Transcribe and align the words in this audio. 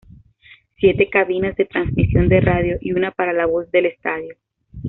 Siete 0.79 1.11
cabinas 1.11 1.55
de 1.57 1.65
transmisión 1.65 2.27
de 2.27 2.41
radio 2.41 2.79
y 2.81 2.93
una 2.93 3.11
para 3.11 3.33
la 3.33 3.45
voz 3.45 3.69
del 3.69 3.85
estadio. 3.85 4.35